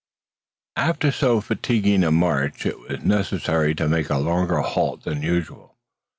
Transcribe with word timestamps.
After 0.77 1.11
so 1.11 1.41
fatiguing 1.41 2.03
a 2.03 2.09
march, 2.11 2.65
it 2.65 2.79
was 2.79 3.03
necessary 3.03 3.75
to 3.75 3.87
make 3.87 4.09
a 4.09 4.17
longer 4.17 4.57
halt 4.61 5.03
than 5.03 5.21
usual. 5.21 5.77